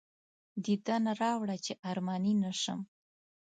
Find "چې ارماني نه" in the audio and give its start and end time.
1.65-2.51